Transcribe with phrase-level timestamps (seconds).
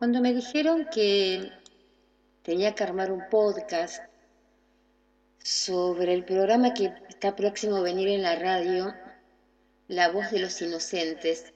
[0.00, 1.52] Cuando me dijeron que
[2.42, 4.02] tenía que armar un podcast
[5.44, 8.94] sobre el programa que está próximo a venir en la radio,
[9.88, 11.52] La voz de los inocentes,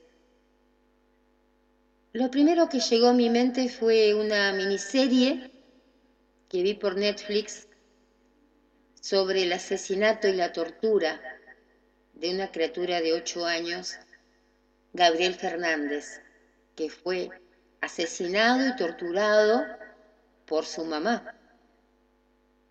[2.12, 5.50] lo primero que llegó a mi mente fue una miniserie
[6.50, 7.66] que vi por Netflix
[9.00, 11.18] sobre el asesinato y la tortura
[12.12, 13.94] de una criatura de ocho años,
[14.92, 16.20] Gabriel Fernández,
[16.76, 17.30] que fue
[17.84, 19.64] asesinado y torturado
[20.46, 21.34] por su mamá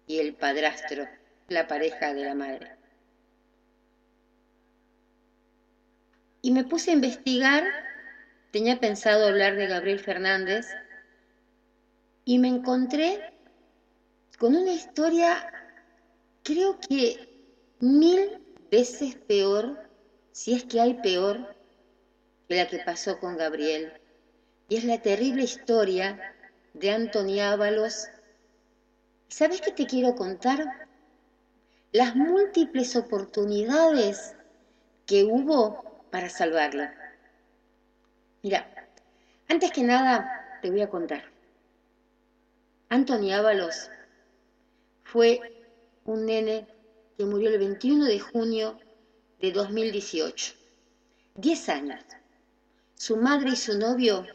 [0.07, 1.07] y el padrastro,
[1.47, 2.75] la pareja de la madre.
[6.41, 7.63] Y me puse a investigar,
[8.51, 10.67] tenía pensado hablar de Gabriel Fernández,
[12.25, 13.33] y me encontré
[14.39, 15.51] con una historia,
[16.43, 17.29] creo que
[17.79, 18.41] mil
[18.71, 19.89] veces peor,
[20.31, 21.55] si es que hay peor,
[22.47, 23.93] que la que pasó con Gabriel
[24.69, 26.33] y es la terrible historia
[26.73, 28.07] de Anthony Ábalos.
[29.27, 30.87] ¿Sabes qué te quiero contar?
[31.91, 34.35] Las múltiples oportunidades
[35.05, 36.83] que hubo para salvarlo.
[38.41, 38.67] Mira,
[39.47, 41.23] antes que nada te voy a contar.
[42.89, 43.89] Anthony Ábalos
[45.03, 45.39] fue
[46.05, 46.67] un nene
[47.17, 48.79] que murió el 21 de junio
[49.39, 50.55] de 2018.
[51.35, 52.01] Diez años.
[52.95, 54.25] Su madre y su novio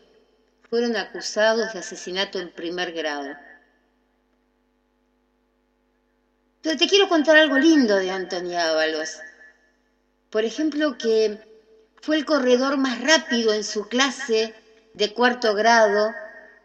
[0.69, 3.35] fueron acusados de asesinato en primer grado.
[6.63, 9.21] Pero te quiero contar algo lindo de Anthony Ábalos.
[10.31, 11.39] Por ejemplo, que
[12.03, 14.55] fue el corredor más rápido en su clase
[14.93, 16.13] de cuarto grado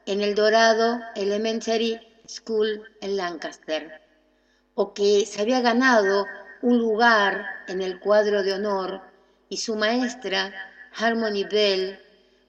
[0.05, 4.01] en el Dorado Elementary School en Lancaster,
[4.73, 6.25] o que se había ganado
[6.61, 9.01] un lugar en el cuadro de honor
[9.47, 10.53] y su maestra,
[10.95, 12.02] Harmony Bell,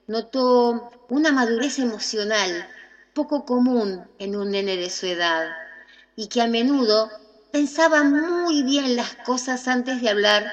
[0.07, 2.67] notó una madurez emocional
[3.13, 5.55] poco común en un nene de su edad
[6.15, 7.09] y que a menudo
[7.51, 10.51] pensaba muy bien las cosas antes de hablar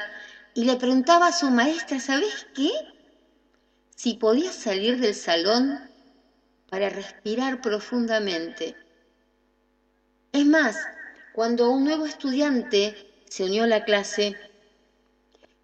[0.54, 2.70] y le preguntaba a su maestra, ¿sabes qué?
[3.96, 5.80] Si podía salir del salón
[6.68, 8.76] para respirar profundamente.
[10.32, 10.76] Es más,
[11.32, 12.96] cuando un nuevo estudiante
[13.28, 14.36] se unió a la clase,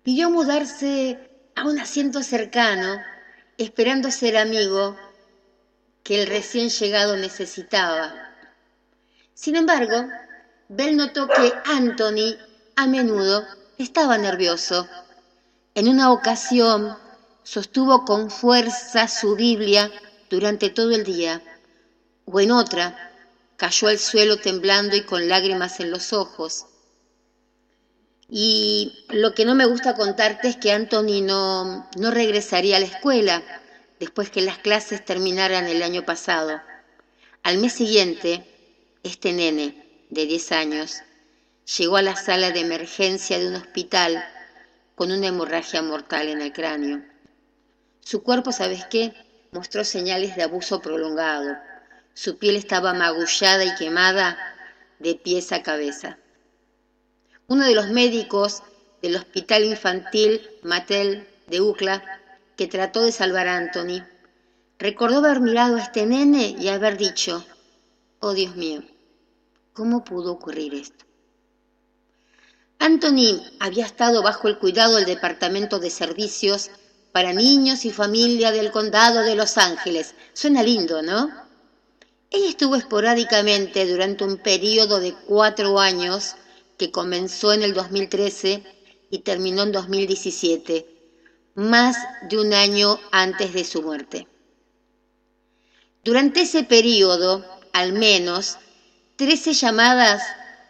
[0.02, 1.18] pidió mudarse
[1.54, 3.00] a un asiento cercano
[3.58, 4.96] esperando ser amigo
[6.04, 8.14] que el recién llegado necesitaba.
[9.34, 10.08] Sin embargo,
[10.68, 12.38] Bell notó que Anthony
[12.76, 13.44] a menudo
[13.76, 14.88] estaba nervioso.
[15.74, 16.96] En una ocasión
[17.42, 19.90] sostuvo con fuerza su Biblia
[20.30, 21.42] durante todo el día,
[22.26, 23.12] o en otra
[23.56, 26.66] cayó al suelo temblando y con lágrimas en los ojos.
[28.28, 32.86] Y lo que no me gusta contarte es que Anthony no, no regresaría a la
[32.86, 33.42] escuela
[33.98, 36.60] después que las clases terminaran el año pasado.
[37.42, 38.44] Al mes siguiente,
[39.02, 41.02] este nene de 10 años
[41.78, 44.22] llegó a la sala de emergencia de un hospital
[44.94, 47.02] con una hemorragia mortal en el cráneo.
[48.00, 49.14] Su cuerpo, ¿sabes qué?
[49.52, 51.56] Mostró señales de abuso prolongado.
[52.12, 54.36] Su piel estaba magullada y quemada
[54.98, 56.18] de pies a cabeza.
[57.50, 58.62] Uno de los médicos
[59.00, 62.04] del Hospital Infantil Mattel de UCLA,
[62.58, 64.04] que trató de salvar a Anthony,
[64.78, 67.42] recordó haber mirado a este nene y haber dicho,
[68.20, 68.82] oh Dios mío,
[69.72, 71.06] ¿cómo pudo ocurrir esto?
[72.80, 76.70] Anthony había estado bajo el cuidado del Departamento de Servicios
[77.12, 80.14] para Niños y Familia del Condado de Los Ángeles.
[80.34, 81.32] Suena lindo, ¿no?
[82.28, 86.36] Ella estuvo esporádicamente durante un periodo de cuatro años
[86.78, 88.62] que comenzó en el 2013
[89.10, 90.86] y terminó en 2017,
[91.54, 91.96] más
[92.30, 94.28] de un año antes de su muerte.
[96.04, 98.56] Durante ese periodo, al menos,
[99.16, 100.22] 13 llamadas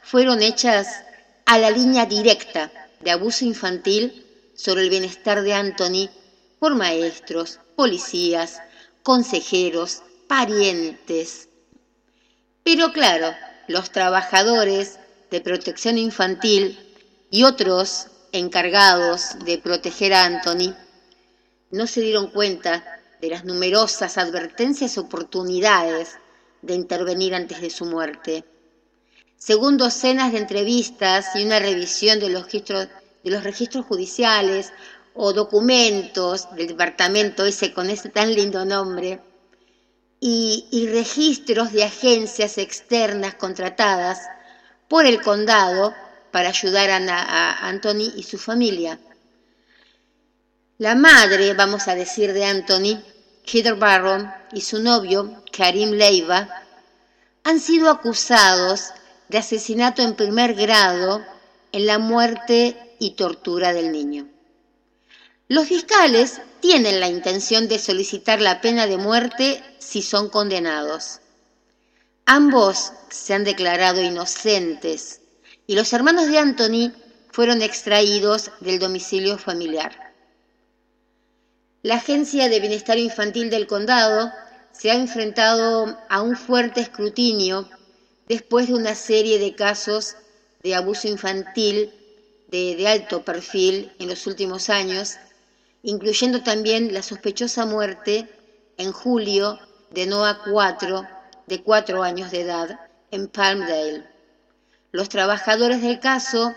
[0.03, 0.89] fueron hechas
[1.45, 4.25] a la línea directa de abuso infantil
[4.57, 6.09] sobre el bienestar de Anthony
[6.59, 8.61] por maestros, policías,
[9.03, 11.49] consejeros, parientes.
[12.65, 13.35] Pero claro,
[13.69, 14.99] los trabajadores
[15.31, 16.79] de protección infantil
[17.31, 20.75] y otros encargados de proteger a Anthony
[21.71, 22.85] no se dieron cuenta
[23.21, 26.17] de las numerosas advertencias y oportunidades
[26.63, 28.45] de intervenir antes de su muerte.
[29.37, 32.45] Según docenas de entrevistas y una revisión de los
[33.45, 34.73] registros, judiciales
[35.15, 39.21] o documentos del departamento ese con ese tan lindo nombre,
[40.21, 44.21] y registros de agencias externas contratadas,
[44.89, 45.95] por el condado
[46.31, 48.99] para ayudar a, Anthony y su familia.
[50.79, 53.03] La madre, vamos a decir, de Anthony,
[53.45, 56.49] Heather Barron y su novio, Karim Leiva,
[57.45, 58.91] han sido acusados
[59.29, 61.25] de asesinato en primer grado
[61.73, 64.29] en la muerte y tortura del niño.
[65.49, 71.21] Los fiscales tienen la intención de solicitar la pena de muerte si son condenados.
[72.31, 75.23] Ambos se han declarado inocentes
[75.67, 76.93] y los hermanos de Anthony
[77.33, 80.13] fueron extraídos del domicilio familiar.
[81.81, 84.31] La Agencia de Bienestar Infantil del Condado
[84.73, 87.67] se ha enfrentado a un fuerte escrutinio
[88.29, 90.15] después de una serie de casos
[90.63, 91.95] de abuso infantil
[92.49, 95.17] de, alto perfil en los últimos años,
[95.83, 98.29] incluyendo también la sospechosa muerte
[98.77, 99.59] en julio
[99.93, 101.18] de Noah 4,
[101.49, 102.79] de cuatro años de edad,
[103.11, 104.07] en Palmdale.
[104.93, 106.55] Los trabajadores del caso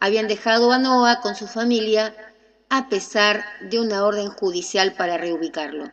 [0.00, 2.14] habían dejado a Noah con su familia
[2.68, 5.92] a pesar de una orden judicial para reubicarlo.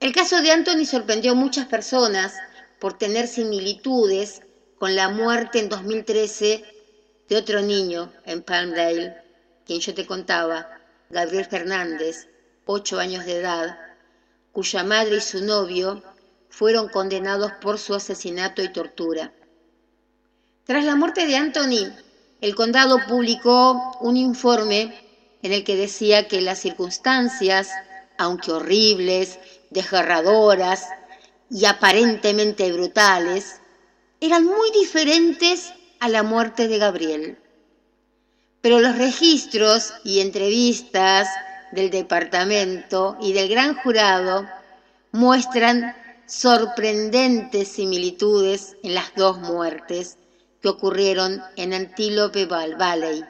[0.00, 2.34] El caso de Anthony sorprendió a muchas personas
[2.78, 4.42] por tener similitudes
[4.78, 6.64] con la muerte en 2013
[7.28, 9.16] de otro niño en Palmdale,
[9.64, 10.68] quien yo te contaba,
[11.10, 12.28] Gabriel Fernández,
[12.64, 13.78] ocho años de edad,
[14.52, 16.02] cuya madre y su novio
[16.48, 19.32] fueron condenados por su asesinato y tortura.
[20.64, 21.92] Tras la muerte de Anthony,
[22.40, 24.94] el condado publicó un informe
[25.42, 27.70] en el que decía que las circunstancias,
[28.18, 29.38] aunque horribles,
[29.70, 30.88] desgarradoras
[31.50, 33.60] y aparentemente brutales,
[34.20, 37.38] eran muy diferentes a la muerte de Gabriel.
[38.60, 41.28] Pero los registros y entrevistas
[41.72, 44.46] del departamento y del gran jurado
[45.12, 45.94] muestran
[46.26, 50.18] sorprendentes similitudes en las dos muertes
[50.60, 53.24] que ocurrieron en Antílope Valley.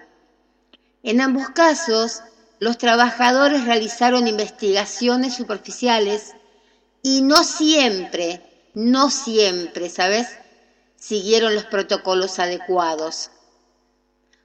[1.02, 2.22] En ambos casos,
[2.58, 6.34] los trabajadores realizaron investigaciones superficiales
[7.02, 10.28] y no siempre, no siempre, ¿sabes?
[10.96, 13.30] Siguieron los protocolos adecuados.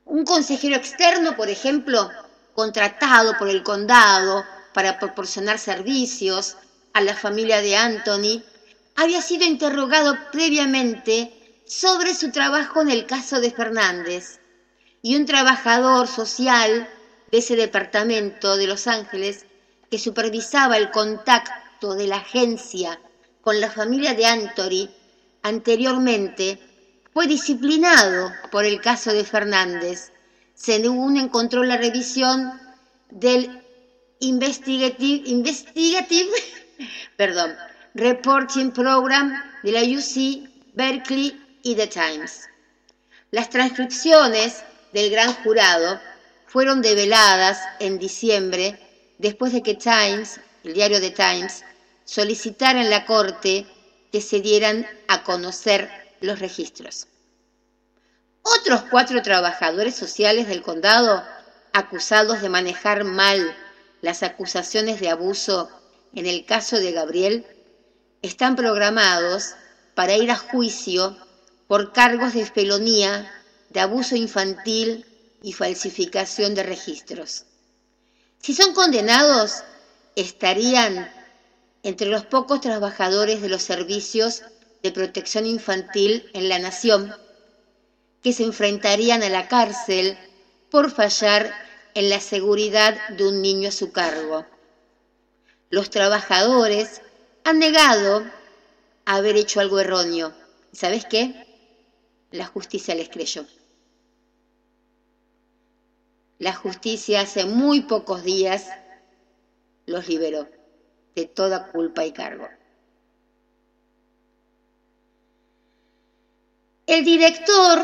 [0.03, 2.09] Un consejero externo, por ejemplo,
[2.53, 4.43] contratado por el condado
[4.73, 6.57] para proporcionar servicios
[6.93, 8.43] a la familia de Anthony,
[8.95, 11.31] había sido interrogado previamente
[11.65, 14.39] sobre su trabajo en el caso de Fernández
[15.01, 16.89] y un trabajador social
[17.31, 19.45] de ese departamento de Los Ángeles
[19.89, 22.99] que supervisaba el contacto de la agencia
[23.41, 24.89] con la familia de Anthony
[25.41, 26.59] anteriormente
[27.13, 30.11] fue disciplinado por el caso de Fernández,
[30.53, 32.59] según encontró la revisión
[33.09, 33.61] del
[34.19, 36.29] Investigative, Investigative
[37.17, 37.55] perdón,
[37.93, 39.33] Reporting Program
[39.63, 42.47] de la UC Berkeley y The Times.
[43.31, 44.63] Las transcripciones
[44.93, 45.99] del gran jurado
[46.47, 48.79] fueron develadas en diciembre
[49.17, 51.63] después de que Times, el diario The Times,
[52.05, 53.65] solicitara en la Corte
[54.11, 55.89] que se dieran a conocer
[56.19, 57.07] los registros.
[58.41, 61.23] Otros cuatro trabajadores sociales del condado,
[61.73, 63.55] acusados de manejar mal
[64.01, 65.69] las acusaciones de abuso
[66.13, 67.45] en el caso de Gabriel,
[68.21, 69.55] están programados
[69.95, 71.17] para ir a juicio
[71.67, 73.31] por cargos de felonía,
[73.69, 75.05] de abuso infantil
[75.41, 77.45] y falsificación de registros.
[78.39, 79.63] Si son condenados,
[80.15, 81.11] estarían
[81.83, 84.43] entre los pocos trabajadores de los servicios
[84.83, 87.15] de protección infantil en la nación
[88.21, 90.17] que se enfrentarían a la cárcel
[90.69, 91.51] por fallar
[91.93, 94.45] en la seguridad de un niño a su cargo.
[95.71, 97.01] Los trabajadores
[97.43, 98.23] han negado
[99.05, 100.33] haber hecho algo erróneo.
[100.71, 101.47] ¿Sabes qué?
[102.31, 103.45] la justicia les creyó.
[106.39, 108.67] La justicia hace muy pocos días
[109.85, 110.47] los liberó
[111.13, 112.47] de toda culpa y cargo.
[116.87, 117.79] El director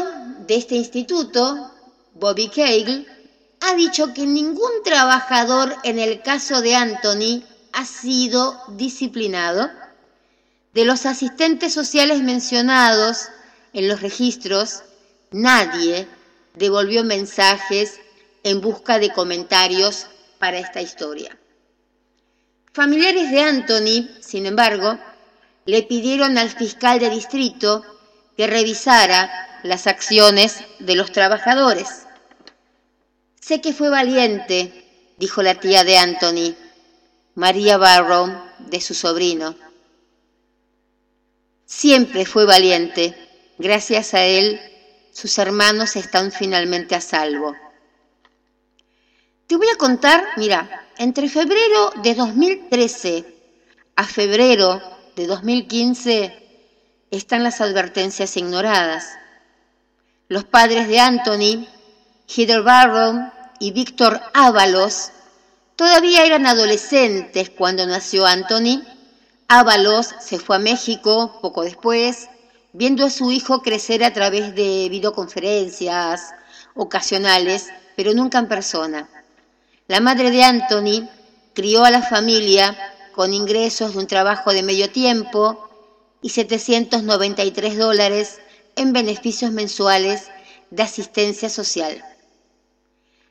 [0.48, 1.72] de este instituto,
[2.14, 3.06] Bobby Cagle,
[3.62, 7.44] ha dicho que ningún trabajador en el caso de Anthony
[7.78, 9.70] ha sido disciplinado.
[10.74, 13.28] De los asistentes sociales mencionados,
[13.72, 14.82] en los registros,
[15.30, 16.08] nadie
[16.56, 18.00] devolvió mensajes
[18.42, 20.08] en busca de comentarios
[20.40, 21.38] para esta historia.
[22.74, 24.98] Familiares de Anthony, sin embargo,
[25.66, 27.86] le pidieron al fiscal de distrito
[28.36, 32.08] que revisara las acciones de los trabajadores.
[33.40, 36.56] Sé que fue valiente, dijo la tía de Anthony,
[37.38, 39.56] María Barrow, de su sobrino.
[41.66, 43.16] Siempre fue valiente,
[43.60, 44.60] Gracias a él,
[45.12, 47.56] sus hermanos están finalmente a salvo.
[49.46, 53.26] Te voy a contar, mira, entre febrero de 2013
[53.96, 54.80] a febrero
[55.16, 59.18] de 2015 están las advertencias ignoradas.
[60.28, 61.68] Los padres de Anthony,
[62.28, 65.12] Heather Barrow y Víctor Ábalos,
[65.78, 68.82] todavía eran adolescentes cuando nació Anthony.
[69.48, 72.28] Ábalos se fue a México poco después,
[72.74, 76.34] viendo a su hijo crecer a través de videoconferencias
[76.76, 79.10] ocasionales, pero nunca en persona.
[79.88, 81.08] La madre de Anthony
[81.54, 82.76] crió a la familia
[83.14, 85.70] con ingresos de un trabajo de medio tiempo
[86.22, 88.40] y 793 dólares
[88.76, 90.30] en beneficios mensuales
[90.72, 92.04] de asistencia social.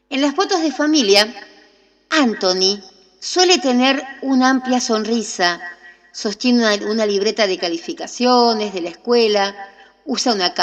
[0.08, 1.32] En las fotos de familia,
[2.10, 2.82] Anthony
[3.20, 5.60] suele tener una amplia sonrisa,
[6.12, 9.54] sostiene una, libreta de calificaciones de la escuela,
[10.04, 10.54] usa una,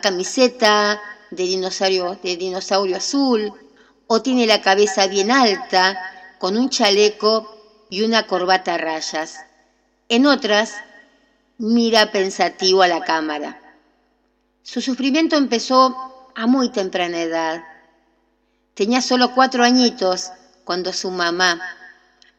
[0.00, 1.00] camiseta
[1.30, 3.52] de dinosaurio, de dinosaurio azul,
[4.06, 5.96] o tiene la cabeza bien alta,
[6.38, 9.36] con un chaleco y una corbata a rayas.
[10.08, 10.74] En otras,
[11.58, 13.60] mira pensativo a la cámara.
[14.62, 17.64] Su sufrimiento empezó a muy temprana edad.
[18.74, 20.30] Tenía solo cuatro añitos
[20.66, 21.60] cuando su mamá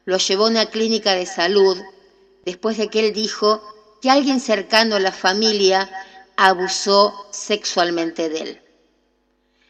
[0.03, 1.81] lo llevó a una clínica de salud
[2.45, 3.63] después de que él dijo
[4.01, 5.89] que alguien cercano a la familia
[6.35, 8.61] abusó sexualmente de él.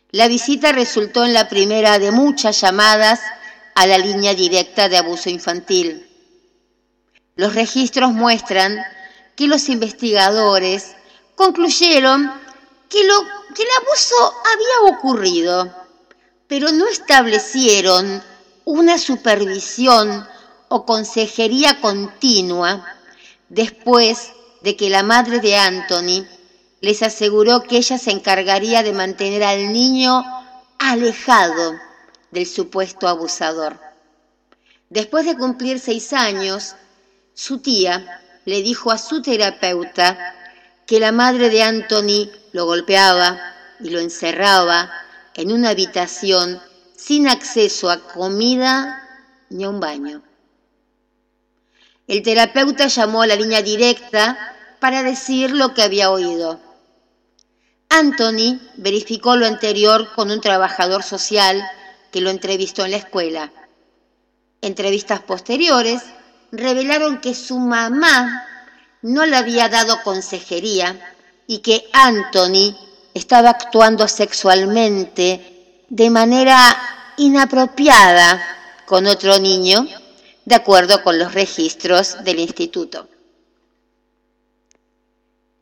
[0.10, 3.22] La visita resultó en la primera de muchas llamadas
[3.76, 6.08] a la línea directa de abuso infantil.
[7.36, 8.84] Los registros muestran
[9.36, 10.96] que los investigadores
[11.36, 12.34] concluyeron
[12.90, 13.22] que, lo,
[13.54, 14.16] que el abuso
[14.52, 15.72] había ocurrido,
[16.48, 18.24] pero no establecieron
[18.68, 20.28] una supervisión
[20.68, 22.86] o consejería continua
[23.48, 26.28] después de que la madre de Anthony
[26.82, 30.22] les aseguró que ella se encargaría de mantener al niño
[30.80, 31.80] alejado
[32.32, 33.80] del supuesto abusador.
[34.90, 36.76] Después de cumplir seis años,
[37.34, 40.36] su tía le dijo a su terapeuta
[40.86, 43.40] que la madre de Anthony lo golpeaba
[43.80, 44.92] y lo encerraba
[45.36, 46.62] en una habitación
[46.98, 49.08] sin acceso a comida
[49.50, 50.24] ni a un baño.
[52.08, 54.38] El terapeuta llamó a la línea directa
[54.80, 56.60] para decir lo que había oído.
[57.90, 61.64] Anthony verificó lo anterior con un trabajador social
[62.12, 63.52] que lo entrevistó en la escuela.
[64.62, 66.02] Entrevistas posteriores
[66.52, 68.46] revelaron que su mamá
[69.02, 72.76] no le había dado consejería y que Anthony
[73.14, 75.57] estaba actuando sexualmente
[75.90, 78.42] de manera inapropiada
[78.86, 79.88] con otro niño,
[80.46, 83.08] de acuerdo con los registros del instituto.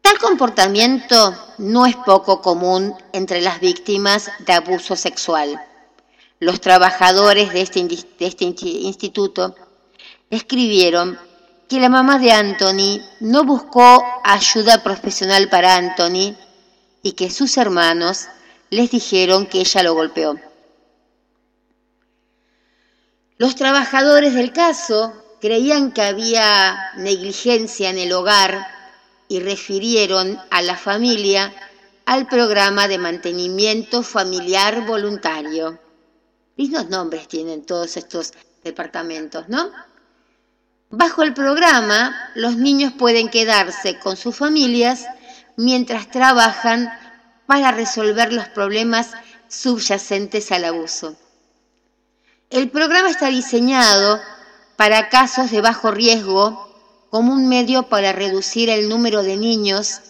[0.02, 5.60] Tal comportamiento no es poco común entre las víctimas de abuso sexual.
[6.40, 7.88] Los trabajadores de este,
[8.20, 9.56] este instituto
[10.30, 11.18] escribieron
[11.68, 16.36] que la mamá de Anthony no buscó ayuda profesional para Anthony
[17.02, 18.28] y que sus hermanos
[18.70, 20.40] les dijeron que ella lo golpeó.
[23.38, 28.66] Los trabajadores del caso creían que había negligencia en el hogar
[29.28, 31.54] y refirieron a la familia
[32.06, 35.80] al programa de mantenimiento familiar voluntario.
[36.56, 38.32] Lindos nombres tienen todos estos
[38.64, 39.72] departamentos, ¿no?
[40.90, 45.06] Bajo el programa, los niños pueden quedarse con sus familias
[45.58, 46.90] mientras trabajan
[47.46, 49.12] para resolver los problemas
[49.48, 51.16] subyacentes al abuso.
[52.50, 54.20] El programa está diseñado
[54.76, 56.66] para casos de bajo riesgo
[57.10, 60.02] como un medio para reducir el número de niños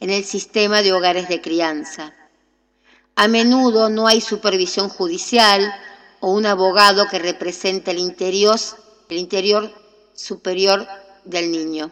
[0.00, 2.14] en el sistema de hogares de crianza.
[3.16, 5.72] A menudo no hay supervisión judicial
[6.20, 8.58] o un abogado que represente el interior,
[9.08, 9.72] el interior
[10.14, 10.86] superior
[11.24, 11.90] del niño.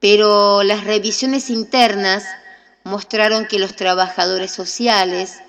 [0.00, 2.24] Pero las revisiones internas
[2.84, 5.40] mostraron que los trabajadores sociales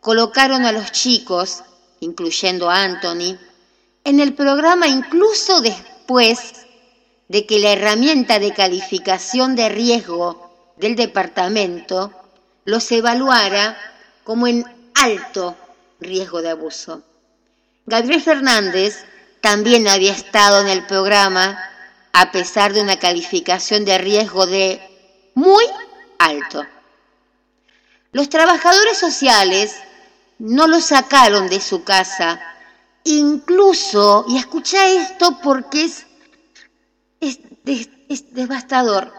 [0.00, 1.62] colocaron a los chicos,
[2.00, 3.38] incluyendo a Anthony,
[4.04, 6.66] en el programa incluso después
[7.28, 12.12] de que la herramienta de calificación de riesgo del departamento
[12.64, 13.76] los evaluara
[14.24, 15.56] como en alto
[16.00, 17.02] riesgo de abuso.
[17.86, 19.04] Gabriel Fernández
[19.40, 21.58] también había estado en el programa
[22.12, 24.80] a pesar de una calificación de riesgo de
[25.34, 25.64] muy
[26.24, 26.66] alto.
[28.12, 29.76] Los trabajadores sociales
[30.38, 32.40] no lo sacaron de su casa,
[33.04, 36.06] incluso, y escucha esto porque es
[37.22, 39.12] es, devastador.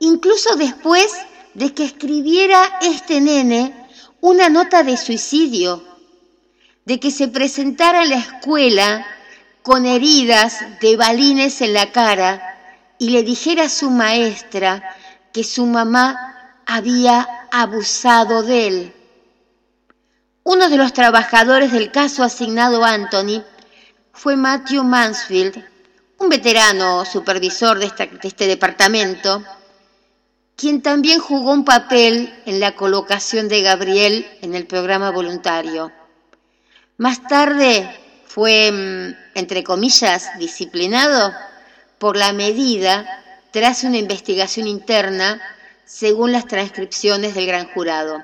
[0.00, 1.12] Incluso después
[1.54, 3.88] de que escribiera este nene
[4.20, 5.92] una nota de suicidio.
[6.86, 9.06] de que se presentara en la escuela
[9.62, 12.58] con heridas de balines en la cara
[12.98, 14.82] y le dijera a su maestra
[15.32, 16.33] que su mamá
[16.66, 18.92] había abusado de él.
[20.42, 23.42] Uno de los trabajadores del caso asignado a Anthony
[24.12, 25.64] fue Matthew Mansfield,
[26.18, 27.90] un veterano supervisor de,
[28.22, 29.42] este departamento,
[30.56, 35.90] quien también jugó un papel en la colocación de Gabriel en el programa voluntario.
[36.98, 37.88] Más tarde
[38.26, 41.32] fue, mm, entre comillas, disciplinado
[41.98, 43.06] por la medida
[43.50, 45.40] tras una investigación interna
[45.84, 48.22] según las transcripciones del gran jurado.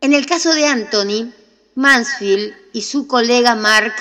[0.00, 1.32] En el caso de Anthony,
[1.74, 3.94] Mansfield y su colega Mark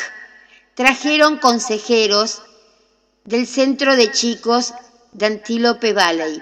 [0.76, 2.42] trajeron consejeros
[3.24, 4.74] del centro de chicos
[5.12, 6.42] de Antílope Valley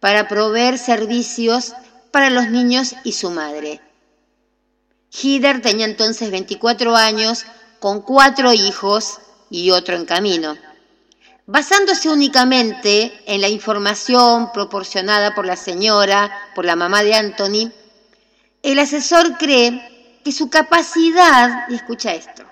[0.00, 1.72] para proveer servicios
[2.10, 3.80] para los niños y su madre.
[5.10, 7.46] Hider tenía entonces 24 años,
[7.80, 9.18] con cuatro hijos
[9.50, 10.56] y otro en camino.
[11.48, 17.70] Basándose únicamente en la información proporcionada por la señora, por la mamá de Anthony,
[18.64, 22.42] el asesor cree que su capacidad, y escucha esto,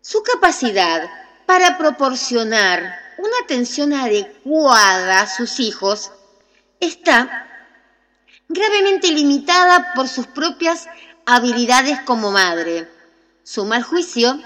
[0.00, 1.08] su capacidad
[1.46, 6.10] para proporcionar una atención adecuada a sus hijos
[6.80, 7.46] está
[8.48, 10.88] gravemente limitada por sus propias
[11.26, 12.88] habilidades como madre,
[13.44, 14.36] su mal juicio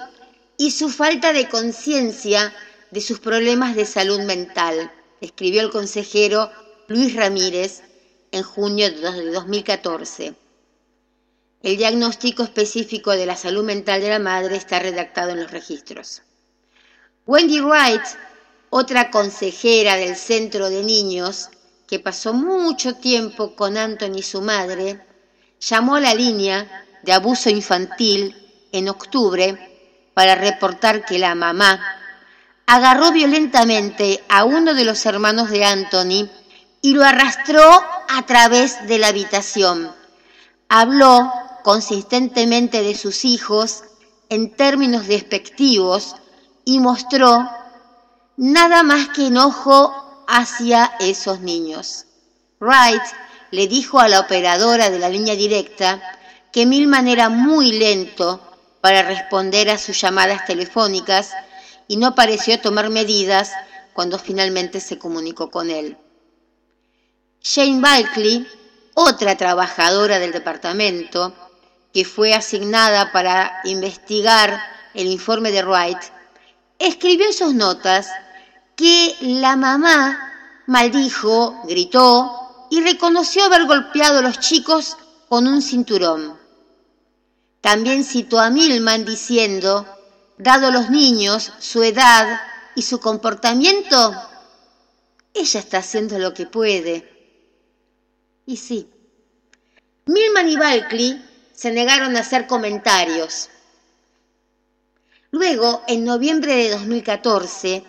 [0.58, 2.52] y su falta de conciencia
[2.90, 6.50] de sus problemas de salud mental, escribió el consejero
[6.86, 7.82] Luis Ramírez
[8.32, 10.34] en junio de 2014.
[11.62, 16.22] El diagnóstico específico de la salud mental de la madre está redactado en los registros.
[17.26, 18.02] Wendy Wright,
[18.70, 21.50] otra consejera del centro de niños,
[21.86, 25.00] que pasó mucho tiempo con Anthony y su madre,
[25.60, 28.36] llamó a la línea de abuso infantil
[28.72, 29.58] en octubre
[30.14, 31.97] para reportar que la mamá
[32.68, 36.28] agarró violentamente a uno de los hermanos de Anthony
[36.82, 39.90] y lo arrastró a través de la habitación.
[40.68, 41.32] Habló
[41.64, 43.84] consistentemente de sus hijos
[44.28, 46.16] en términos despectivos
[46.66, 47.48] y mostró
[48.36, 52.04] nada más que enojo hacia esos niños.
[52.60, 53.02] Wright
[53.50, 56.02] le dijo a la operadora de la línea directa
[56.52, 58.42] que Milman era muy lento
[58.82, 61.32] para responder a sus llamadas telefónicas
[61.88, 63.50] y no pareció tomar medidas
[63.94, 65.96] cuando finalmente se comunicó con él.
[67.42, 68.46] Jane Balkley,
[68.94, 71.34] otra trabajadora del departamento,
[71.92, 74.60] que fue asignada para investigar
[74.94, 75.98] el informe de Wright,
[76.78, 78.08] escribió en sus notas
[78.76, 84.96] que la mamá maldijo, gritó y reconoció haber golpeado a los chicos
[85.28, 86.38] con un cinturón.
[87.60, 89.86] También citó a Milman diciendo
[90.38, 92.40] dado los niños, su edad
[92.74, 94.14] y su comportamiento,
[95.34, 97.06] ella está haciendo lo que puede.
[98.46, 98.88] Y sí,
[100.06, 103.50] Milman y Balkley se negaron a hacer comentarios.
[105.30, 107.84] Luego, en noviembre de 2014,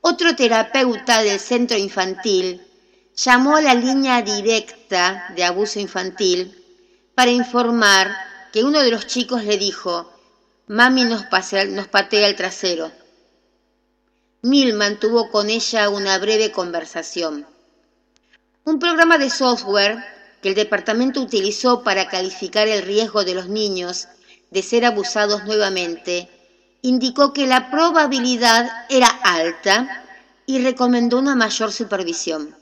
[0.00, 2.64] otro terapeuta del centro infantil
[3.14, 6.64] llamó a la línea directa de abuso infantil
[7.14, 8.16] para informar
[8.52, 10.10] que uno de los chicos le dijo,
[10.68, 12.92] Mami nos, patea el trasero.
[14.42, 17.46] Milman tuvo con ella una breve conversación.
[18.64, 19.96] Un programa de software
[20.42, 24.08] que el departamento utilizó para calificar el riesgo de los niños
[24.50, 26.28] de ser abusados nuevamente
[26.82, 30.04] indicó que la probabilidad era alta
[30.44, 32.54] y recomendó una mayor supervisión.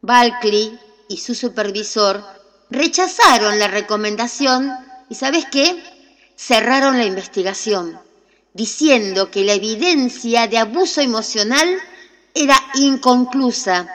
[0.00, 0.76] Balkley
[1.08, 2.24] y su supervisor
[2.68, 4.72] rechazaron la recomendación
[5.08, 5.91] y ¿sabes qué?
[6.46, 8.00] Cerraron la investigación,
[8.52, 11.78] diciendo que la evidencia de abuso emocional
[12.34, 13.88] era inconclusa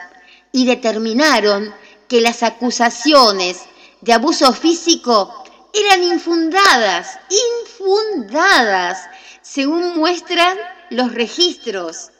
[0.50, 1.74] y determinaron
[2.08, 3.58] que las acusaciones
[4.00, 7.18] de abuso físico eran infundadas,
[7.66, 8.98] infundadas,
[9.42, 10.56] según muestran
[10.88, 12.12] los registros.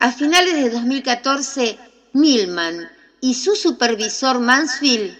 [0.00, 1.78] A finales de 2014,
[2.14, 5.16] Milman y su supervisor Mansfield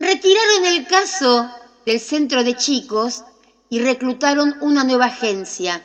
[0.00, 1.48] retiraron el caso
[1.90, 3.24] del centro de chicos
[3.68, 5.84] y reclutaron una nueva agencia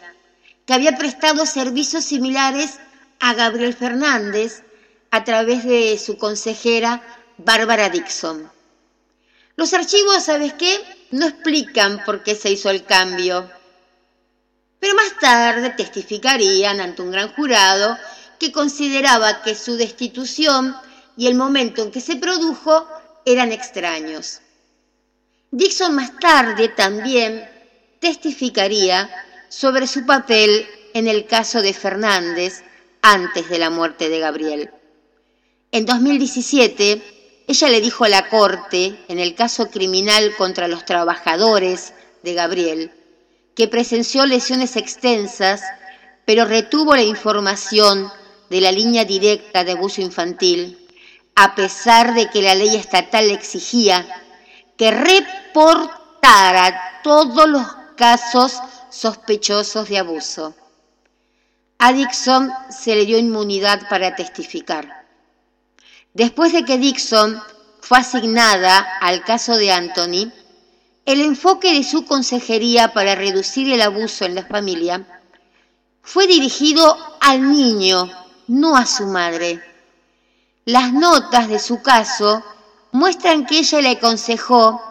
[0.67, 2.77] que había prestado servicios similares
[3.19, 4.61] a Gabriel Fernández
[5.09, 7.01] a través de su consejera
[7.39, 8.51] Bárbara Dixon.
[9.55, 10.79] Los archivos, ¿sabes qué?
[11.09, 13.49] No explican por qué se hizo el cambio,
[14.79, 17.97] pero más tarde testificarían ante un gran jurado
[18.37, 20.75] que consideraba que su destitución
[21.17, 22.87] y el momento en que se produjo
[23.25, 24.41] eran extraños.
[25.55, 27.49] Dixon más tarde también
[28.01, 29.09] testificaría
[29.47, 32.65] sobre su papel en el caso de Fernández
[33.01, 34.71] antes de la muerte de Gabriel.
[35.71, 41.93] En 2017, ella le dijo a la Corte, en el caso criminal contra los trabajadores
[42.21, 42.91] de Gabriel,
[43.55, 45.61] que presenció lesiones extensas,
[46.25, 48.11] pero retuvo la información
[48.49, 50.85] de la línea directa de abuso infantil,
[51.33, 54.05] a pesar de que la ley estatal exigía
[54.77, 56.21] que reportara
[57.03, 58.59] todos los casos
[58.89, 60.55] sospechosos de abuso.
[61.77, 65.05] A Dixon se le dio inmunidad para testificar.
[66.13, 67.41] Después de que Dixon
[67.81, 70.31] fue asignada al caso de Anthony,
[71.05, 75.05] el enfoque de su consejería para reducir el abuso en la familia
[76.01, 78.09] fue dirigido al niño,
[78.47, 79.61] no a su madre.
[80.65, 82.43] Las notas de su caso
[82.95, 84.81] muestran que ella le aconsejó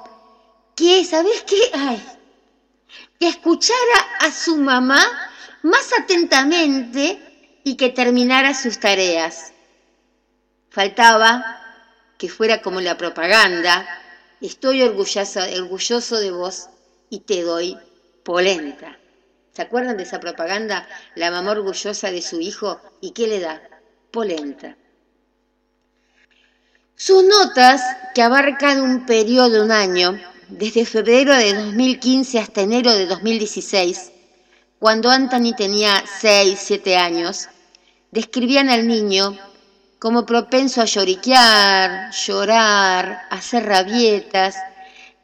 [0.77, 1.71] que, ¿sabes qué?
[1.73, 2.03] Ay,
[3.19, 5.03] que escuchara a su mamá
[5.63, 9.53] más atentamente y que terminara sus tareas.
[10.69, 11.61] Faltaba
[12.19, 13.87] que fuera como la propaganda,
[14.43, 16.69] estoy orgulloso, orgulloso de vos
[17.09, 17.79] y te doy
[18.23, 18.99] polenta.
[19.53, 20.87] ¿Se acuerdan de esa propaganda?
[21.15, 23.63] La mamá orgullosa de su hijo y ¿qué le da?
[24.11, 24.77] Polenta.
[26.97, 27.83] Sus notas,
[28.15, 30.17] que abarcan un periodo de un año,
[30.49, 34.13] desde febrero de 2015 hasta enero de 2016,
[34.79, 37.49] cuando Anthony tenía 6, 7 años,
[38.13, 39.37] describían al niño
[39.99, 44.55] como propenso a lloriquear, llorar, hacer rabietas,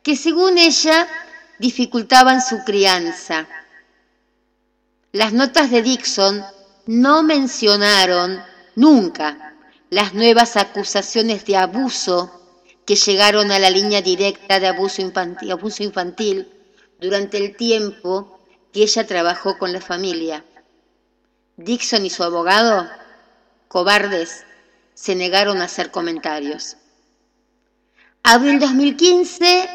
[0.03, 1.07] que según ella
[1.61, 3.47] dificultaban su crianza.
[5.13, 6.45] Las notas de Dixon
[6.87, 8.43] no mencionaron
[8.75, 9.50] nunca
[9.91, 12.31] las nuevas acusaciones de abuso
[12.87, 16.49] que llegaron a la línea directa de abuso infantil,
[17.01, 18.39] durante el tiempo
[18.73, 20.45] que ella trabajó con la familia.
[21.57, 22.89] Dixon y su abogado,
[23.69, 24.45] cobardes,
[24.95, 26.77] se negaron a hacer comentarios.
[28.23, 29.69] Abril 2015,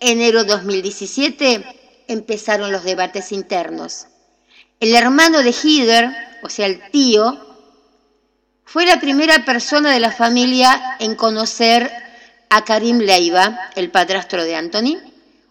[0.00, 4.06] enero 2017, empezaron los debates internos.
[4.80, 6.10] El hermano de Heather,
[6.42, 7.49] o sea, el tío,
[8.72, 11.90] fue la primera persona de la familia en conocer
[12.50, 14.96] a Karim Leiva, el padrastro de Anthony,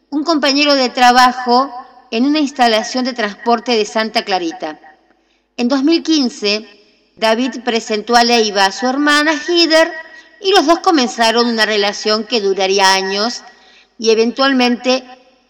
[0.10, 1.70] un compañero de trabajo
[2.12, 4.80] en una instalación de transporte de Santa Clarita.
[5.58, 6.66] En 2015,
[7.18, 9.92] David presentó a Leiva a su hermana Hider
[10.40, 13.44] y los dos comenzaron una relación que duraría años
[13.98, 15.04] y eventualmente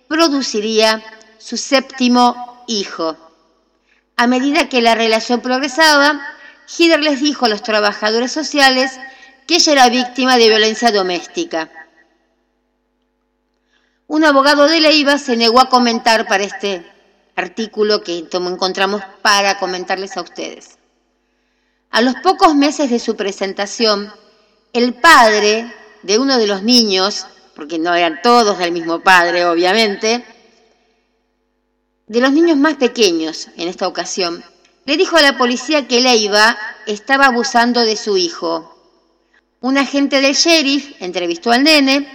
[0.07, 1.03] produciría
[1.37, 3.15] su séptimo hijo.
[4.15, 6.19] A medida que la relación progresaba,
[6.77, 8.99] Hider les dijo a los trabajadores sociales
[9.47, 11.71] que ella era víctima de violencia doméstica.
[14.07, 16.85] Un abogado de Leiva se negó a comentar para este
[17.35, 20.77] artículo que encontramos para comentarles a ustedes.
[21.89, 24.13] A los pocos meses de su presentación,
[24.73, 30.23] el padre de uno de los niños, porque no eran todos del mismo padre, obviamente,
[32.05, 34.43] de los niños más pequeños en esta ocasión,
[34.89, 38.75] le dijo a la policía que Leiva estaba abusando de su hijo
[39.61, 42.07] un agente del sheriff entrevistó al nene,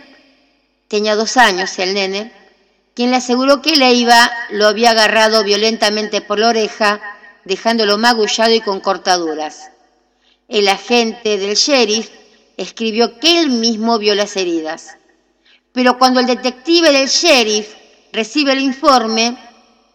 [0.89, 2.33] tenía dos años el nene,
[2.95, 7.03] quien le aseguró que Leiva lo había agarrado violentamente por la oreja,
[7.45, 9.71] dejándolo magullado y con cortaduras.
[10.49, 12.09] El agente del sheriff
[12.57, 14.97] escribió que él mismo vio las heridas.
[15.73, 17.75] Pero cuando el detective del sheriff
[18.13, 19.37] recibe el informe,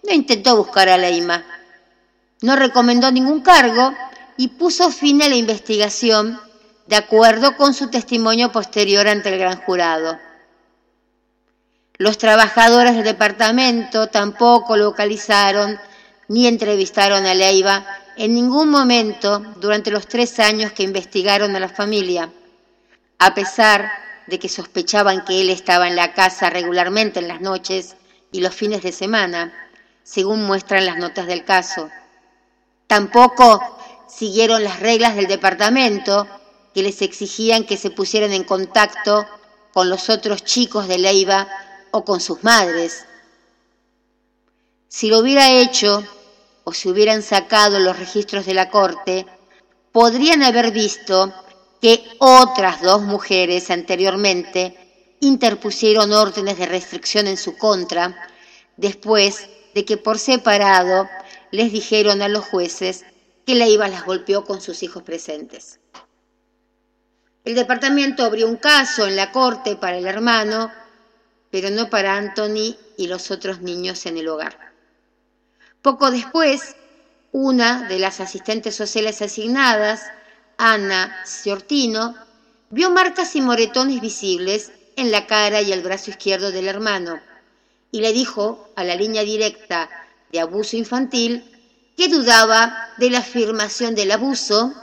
[0.04, 1.44] no intentó buscar a Leima.
[2.42, 3.94] No recomendó ningún cargo
[4.38, 6.40] y puso fin a la investigación
[6.88, 10.18] de acuerdo con su testimonio posterior ante el gran jurado.
[11.98, 15.78] Los trabajadores del departamento tampoco localizaron
[16.30, 21.68] ni entrevistaron a Leiva en ningún momento durante los tres años que investigaron a la
[21.68, 22.30] familia,
[23.18, 23.92] a pesar
[24.28, 27.98] de que sospechaban que él estaba en la casa regularmente en las noches
[28.32, 29.54] y los fines de semana,
[30.04, 31.90] según muestran las notas del caso.
[32.90, 33.62] Tampoco
[34.08, 36.28] siguieron las reglas del departamento
[36.74, 39.28] que les exigían que se pusieran en contacto
[39.72, 41.48] con los otros chicos de Leiva
[41.92, 43.06] o con sus madres.
[44.88, 46.04] Si lo hubiera hecho
[46.64, 49.28] o si hubieran sacado los registros de la corte,
[49.92, 51.32] podrían haber visto
[51.80, 58.18] que otras dos mujeres anteriormente interpusieron órdenes de restricción en su contra
[58.78, 61.08] después de que por separado
[61.52, 63.06] les dijeron a los jueces
[63.46, 65.80] que Leiva las golpeó con sus hijos presentes.
[67.46, 70.72] El departamento abrió un caso en la corte para el hermano
[71.52, 74.74] pero no para Anthony y los otros niños en el hogar.
[75.82, 76.76] Poco después,
[77.32, 80.04] una de las asistentes sociales asignadas,
[80.58, 82.16] Ana Ciortino,
[82.70, 87.20] vio marcas y moretones visibles en la cara y el brazo izquierdo del hermano
[87.92, 89.90] y le dijo a la línea directa
[90.32, 91.44] de abuso infantil
[91.98, 94.74] que dudaba de la afirmación del abuso,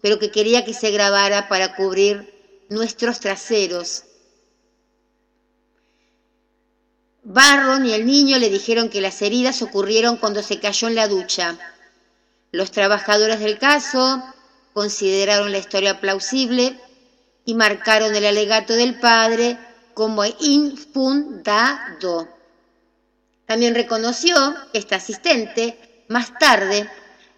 [0.00, 2.32] pero que quería que se grabara para cubrir
[2.70, 4.04] nuestros traseros.
[7.24, 11.08] Barron y el niño le dijeron que las heridas ocurrieron cuando se cayó en la
[11.08, 11.58] ducha.
[12.50, 14.22] Los trabajadores del caso
[14.72, 16.80] consideraron la historia plausible
[17.44, 19.58] y marcaron el alegato del padre
[19.94, 22.28] como infundado.
[23.52, 24.34] También reconoció
[24.72, 26.88] esta asistente más tarde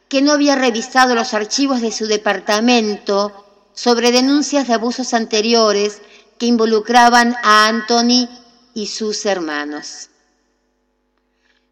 [0.09, 6.01] que no había revisado los archivos de su departamento sobre denuncias de abusos anteriores
[6.39, 8.29] que involucraban a Anthony
[8.75, 10.11] y sus hermanos.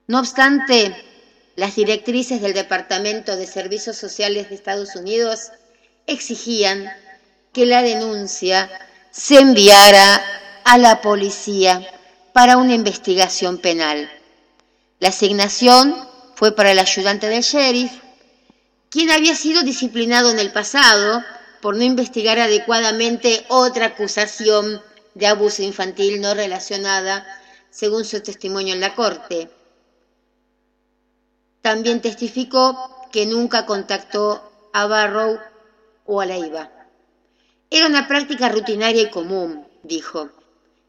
[0.08, 0.92] No obstante,
[1.54, 5.52] las directrices del Departamento de Servicios Sociales de Estados Unidos
[6.08, 6.92] exigían
[7.52, 8.68] que la denuncia
[9.12, 10.20] se enviara
[10.64, 11.86] a la policía
[12.32, 14.10] para una investigación penal.
[15.02, 15.96] La asignación
[16.36, 17.90] fue para el ayudante del sheriff,
[18.88, 21.24] quien había sido disciplinado en el pasado
[21.60, 24.80] por no investigar adecuadamente otra acusación
[25.14, 27.26] de abuso infantil no relacionada,
[27.68, 29.50] según su testimonio en la corte.
[31.62, 35.40] También testificó que nunca contactó a Barrow
[36.06, 36.70] o a Leiva.
[37.70, 40.28] Era una práctica rutinaria y común, dijo,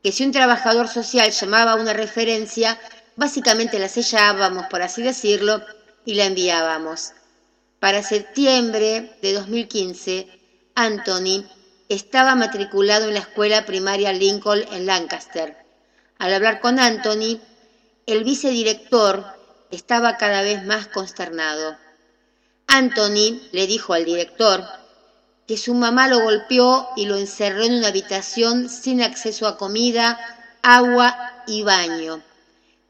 [0.04, 2.80] que si un trabajador social llamaba a una referencia,
[3.16, 5.62] básicamente la sellábamos, por así decirlo,
[6.06, 7.12] y la enviábamos.
[7.80, 10.28] Para septiembre de 2015,
[10.76, 11.46] Anthony
[11.90, 15.58] estaba matriculado en la escuela primaria Lincoln en Lancaster.
[16.18, 17.40] Al hablar con Anthony,
[18.06, 19.26] el vicedirector
[19.72, 21.78] estaba cada vez más consternado.
[22.68, 24.64] Anthony le dijo al director
[25.48, 30.18] que su mamá lo golpeó y lo encerró en una habitación sin acceso a comida,
[30.62, 32.24] agua y baño.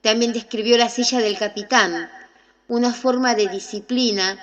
[0.04, 2.12] También describió la silla del capitán,
[2.68, 4.38] una forma de disciplina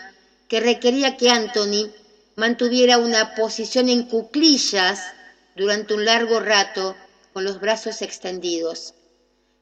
[0.48, 1.92] que requería que Anthony
[2.34, 5.12] mantuviera una posición en cuclillas
[5.54, 6.96] durante un largo rato
[7.34, 8.94] con los brazos extendidos.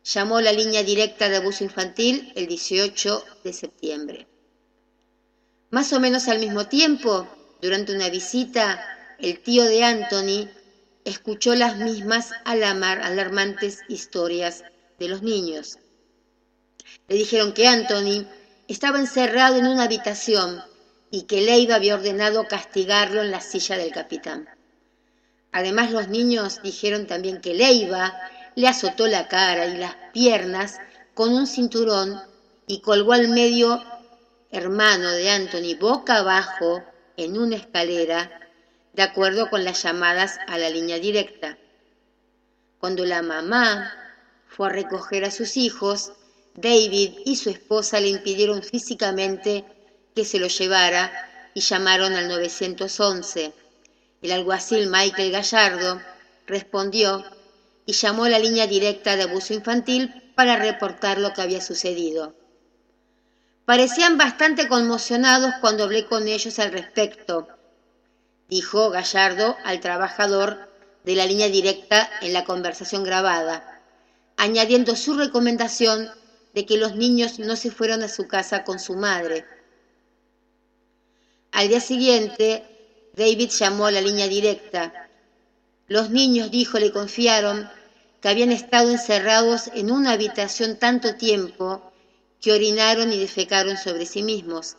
[0.04, 4.28] Llamó la línea directa de abuso infantil el 18 de septiembre.
[5.70, 7.26] Más o menos al mismo tiempo,
[7.60, 10.48] durante una visita, el tío de Anthony
[11.04, 14.62] escuchó las mismas alarmantes historias
[15.00, 15.76] de los niños.
[17.08, 18.26] Le dijeron que Anthony
[18.68, 20.62] estaba encerrado en una habitación
[21.10, 24.48] y que Leiva había ordenado castigarlo en la silla del capitán.
[25.52, 28.14] Además los niños dijeron también que Leiva
[28.54, 30.78] le azotó la cara y las piernas
[31.14, 32.20] con un cinturón
[32.66, 33.82] y colgó al medio
[34.50, 36.82] hermano de Anthony boca abajo
[37.16, 38.30] en una escalera,
[38.92, 41.58] de acuerdo con las llamadas a la línea directa.
[42.78, 43.92] Cuando la mamá
[44.46, 46.12] fue a recoger a sus hijos,
[46.60, 49.64] David y su esposa le impidieron físicamente
[50.14, 51.12] que se lo llevara
[51.54, 53.52] y llamaron al 911.
[54.22, 56.00] El alguacil Michael Gallardo
[56.48, 57.24] respondió
[57.86, 62.34] y llamó a la línea directa de abuso infantil para reportar lo que había sucedido.
[63.64, 67.46] Parecían bastante conmocionados cuando hablé con ellos al respecto,
[68.48, 70.68] dijo Gallardo al trabajador
[71.04, 73.80] de la línea directa en la conversación grabada,
[74.36, 76.10] añadiendo su recomendación
[76.54, 79.44] de que los niños no se fueron a su casa con su madre
[81.52, 82.62] al día siguiente,
[83.14, 85.08] David llamó a la línea directa.
[85.88, 87.68] Los niños, dijo, le confiaron
[88.20, 91.90] que habían estado encerrados en una habitación tanto tiempo
[92.40, 94.76] que orinaron y defecaron sobre sí mismos.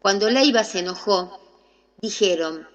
[0.00, 1.40] Cuando Leiva se enojó,
[2.00, 2.68] dijeron,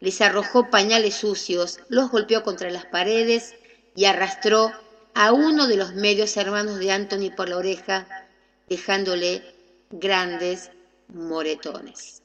[0.00, 3.54] les arrojó pañales sucios, los golpeó contra las paredes
[3.94, 4.72] y arrastró
[5.14, 8.06] a uno de los medios hermanos de Anthony por la oreja,
[8.68, 9.42] dejándole
[9.90, 10.70] grandes
[11.08, 12.21] moretones.